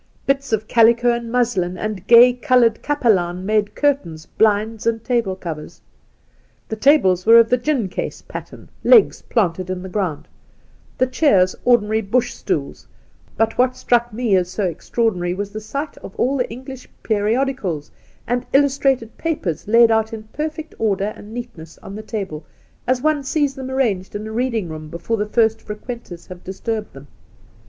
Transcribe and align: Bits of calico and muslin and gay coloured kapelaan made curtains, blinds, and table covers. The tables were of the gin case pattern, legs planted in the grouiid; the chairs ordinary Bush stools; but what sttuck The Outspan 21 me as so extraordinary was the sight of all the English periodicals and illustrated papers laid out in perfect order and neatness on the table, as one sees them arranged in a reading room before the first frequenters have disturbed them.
Bits 0.25 0.51
of 0.51 0.67
calico 0.67 1.11
and 1.13 1.31
muslin 1.31 1.77
and 1.77 2.07
gay 2.07 2.33
coloured 2.33 2.81
kapelaan 2.81 3.45
made 3.45 3.75
curtains, 3.75 4.25
blinds, 4.25 4.87
and 4.87 5.03
table 5.03 5.35
covers. 5.35 5.79
The 6.69 6.75
tables 6.75 7.27
were 7.27 7.37
of 7.37 7.51
the 7.51 7.57
gin 7.57 7.87
case 7.87 8.23
pattern, 8.23 8.67
legs 8.83 9.21
planted 9.21 9.69
in 9.69 9.83
the 9.83 9.89
grouiid; 9.89 10.23
the 10.97 11.05
chairs 11.05 11.55
ordinary 11.65 12.01
Bush 12.01 12.33
stools; 12.33 12.87
but 13.37 13.59
what 13.59 13.73
sttuck 13.75 14.09
The 14.11 14.15
Outspan 14.15 14.15
21 14.15 14.15
me 14.15 14.35
as 14.37 14.49
so 14.49 14.63
extraordinary 14.63 15.33
was 15.35 15.51
the 15.51 15.61
sight 15.61 15.95
of 15.99 16.15
all 16.15 16.35
the 16.35 16.49
English 16.49 16.89
periodicals 17.03 17.91
and 18.25 18.47
illustrated 18.53 19.15
papers 19.19 19.67
laid 19.67 19.91
out 19.91 20.13
in 20.13 20.23
perfect 20.33 20.73
order 20.79 21.13
and 21.15 21.31
neatness 21.31 21.77
on 21.83 21.93
the 21.95 22.01
table, 22.01 22.43
as 22.87 23.03
one 23.03 23.23
sees 23.23 23.53
them 23.53 23.69
arranged 23.69 24.15
in 24.15 24.25
a 24.25 24.31
reading 24.31 24.67
room 24.67 24.89
before 24.89 25.17
the 25.17 25.27
first 25.29 25.61
frequenters 25.61 26.25
have 26.25 26.43
disturbed 26.43 26.91
them. 26.93 27.05